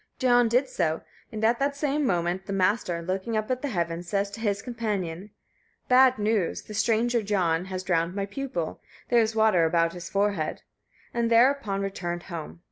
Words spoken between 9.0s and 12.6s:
there is water about his forehead." And thereupon returned home.